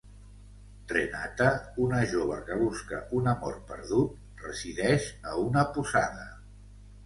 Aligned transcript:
Renata, 0.91 1.49
una 1.83 1.99
jove 2.15 2.39
que 2.49 2.57
busca 2.63 3.03
un 3.19 3.31
amor 3.35 3.61
perdut, 3.69 4.19
resideix 4.49 5.09
a 5.35 5.39
una 5.47 5.69
posada. 5.79 6.31